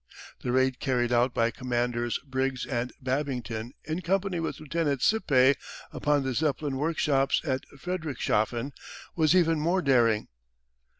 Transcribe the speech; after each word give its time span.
The 0.41 0.51
raid 0.51 0.79
carried 0.79 1.13
out 1.13 1.31
by 1.31 1.51
Commanders 1.51 2.17
Briggs 2.25 2.65
and 2.65 2.91
Babington 2.99 3.75
in 3.83 4.01
company 4.01 4.39
with 4.39 4.59
Lieutenant 4.59 5.03
Sippe 5.03 5.53
upon 5.93 6.23
the 6.23 6.33
Zeppelin 6.33 6.77
workshops 6.77 7.39
at 7.45 7.67
Friedrichshafen 7.77 8.71
was 9.15 9.35
even 9.35 9.59
more 9.59 9.83
daring. 9.83 10.27